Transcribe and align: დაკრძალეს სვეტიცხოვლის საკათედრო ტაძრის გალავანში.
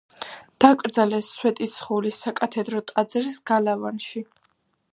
დაკრძალეს 0.63 1.27
სვეტიცხოვლის 1.41 2.17
საკათედრო 2.23 2.81
ტაძრის 2.89 3.39
გალავანში. 3.53 4.27